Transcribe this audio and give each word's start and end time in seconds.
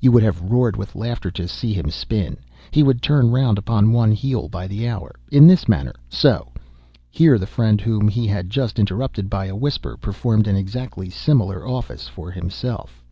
You 0.00 0.12
would 0.12 0.22
have 0.22 0.40
roared 0.40 0.76
with 0.76 0.94
laughter 0.94 1.32
to 1.32 1.48
see 1.48 1.72
him 1.72 1.90
spin. 1.90 2.36
He 2.70 2.84
would 2.84 3.02
turn 3.02 3.32
round 3.32 3.58
upon 3.58 3.90
one 3.92 4.12
heel 4.12 4.48
by 4.48 4.68
the 4.68 4.86
hour, 4.86 5.16
in 5.32 5.48
this 5.48 5.66
manner—so—" 5.68 6.52
Here 7.10 7.38
the 7.40 7.46
friend 7.48 7.80
whom 7.80 8.06
he 8.06 8.28
had 8.28 8.50
just 8.50 8.78
interrupted 8.78 9.28
by 9.28 9.46
a 9.46 9.56
whisper, 9.56 9.96
performed 9.96 10.46
an 10.46 10.54
exactly 10.54 11.10
similar 11.10 11.66
office 11.66 12.06
for 12.06 12.30
himself. 12.30 13.02